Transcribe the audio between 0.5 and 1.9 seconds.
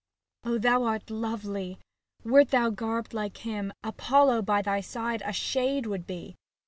thou art lovely!